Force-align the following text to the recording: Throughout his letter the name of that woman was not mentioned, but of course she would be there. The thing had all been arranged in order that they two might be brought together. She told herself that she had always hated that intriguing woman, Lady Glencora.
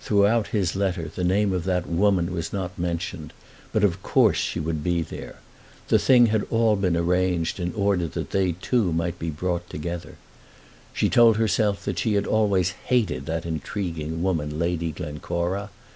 Throughout 0.00 0.46
his 0.54 0.76
letter 0.76 1.10
the 1.12 1.24
name 1.24 1.52
of 1.52 1.64
that 1.64 1.88
woman 1.88 2.32
was 2.32 2.52
not 2.52 2.78
mentioned, 2.78 3.32
but 3.72 3.82
of 3.82 4.00
course 4.00 4.36
she 4.36 4.60
would 4.60 4.84
be 4.84 5.02
there. 5.02 5.40
The 5.88 5.98
thing 5.98 6.26
had 6.26 6.46
all 6.50 6.76
been 6.76 6.96
arranged 6.96 7.58
in 7.58 7.74
order 7.74 8.06
that 8.06 8.30
they 8.30 8.52
two 8.52 8.92
might 8.92 9.18
be 9.18 9.28
brought 9.28 9.68
together. 9.68 10.18
She 10.92 11.10
told 11.10 11.36
herself 11.36 11.84
that 11.84 11.98
she 11.98 12.14
had 12.14 12.28
always 12.28 12.74
hated 12.84 13.26
that 13.26 13.44
intriguing 13.44 14.22
woman, 14.22 14.56
Lady 14.56 14.92
Glencora. 14.92 15.70